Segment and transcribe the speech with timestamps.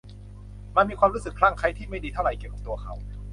[0.75, 2.93] มันมีความรู้สึกคลั่งไคล้ที่ไม่ดีเท่าไหร่เกี่ยวกับตัวเขา